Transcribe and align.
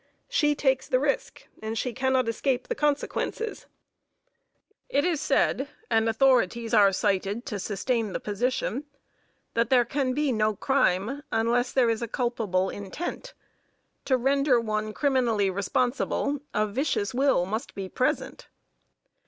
She 0.29 0.55
takes 0.55 0.87
the 0.87 0.99
risk, 0.99 1.47
and 1.61 1.77
she 1.77 1.93
cannot 1.93 2.27
escape 2.27 2.67
the 2.67 2.73
consequences. 2.73 3.67
It 4.89 5.05
is 5.05 5.21
said, 5.21 5.67
and 5.91 6.09
authorities 6.09 6.73
are 6.73 6.91
cited 6.91 7.45
to 7.45 7.59
sustain 7.59 8.11
the 8.11 8.19
position, 8.19 8.85
that 9.53 9.69
there 9.69 9.85
can 9.85 10.13
be 10.15 10.31
no 10.31 10.55
crime 10.55 11.21
unless 11.31 11.71
there 11.71 11.87
is 11.87 12.01
a 12.01 12.07
culpable 12.07 12.71
intent; 12.71 13.35
to 14.05 14.17
render 14.17 14.59
one 14.59 14.91
criminally 14.91 15.51
responsible 15.51 16.39
a 16.51 16.65
vicious 16.65 17.13
will 17.13 17.45
must 17.45 17.75
be 17.75 17.87
present. 17.87 18.47